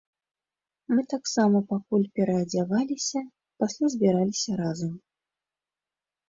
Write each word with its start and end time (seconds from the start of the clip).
Мы 0.93 1.01
таксама 1.13 1.57
пакуль 1.73 2.05
пераадзяваліся, 2.19 3.19
пасля 3.61 3.85
збіраліся 3.97 4.51
разам. 4.63 4.91